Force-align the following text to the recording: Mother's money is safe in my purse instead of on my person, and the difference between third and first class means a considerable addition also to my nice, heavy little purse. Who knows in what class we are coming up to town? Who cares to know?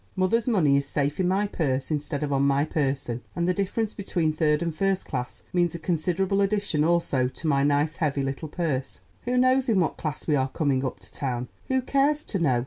Mother's 0.15 0.47
money 0.47 0.77
is 0.77 0.87
safe 0.87 1.19
in 1.19 1.27
my 1.27 1.45
purse 1.45 1.91
instead 1.91 2.23
of 2.23 2.33
on 2.33 2.41
my 2.41 2.65
person, 2.65 3.21
and 3.35 3.47
the 3.47 3.53
difference 3.53 3.93
between 3.93 4.33
third 4.33 4.63
and 4.63 4.73
first 4.73 5.05
class 5.05 5.43
means 5.53 5.75
a 5.75 5.77
considerable 5.77 6.41
addition 6.41 6.83
also 6.83 7.27
to 7.27 7.47
my 7.47 7.63
nice, 7.63 7.97
heavy 7.97 8.23
little 8.23 8.47
purse. 8.49 9.01
Who 9.25 9.37
knows 9.37 9.69
in 9.69 9.79
what 9.79 9.97
class 9.97 10.25
we 10.27 10.35
are 10.35 10.49
coming 10.49 10.83
up 10.83 10.99
to 11.01 11.11
town? 11.11 11.49
Who 11.67 11.83
cares 11.83 12.23
to 12.23 12.39
know? 12.39 12.59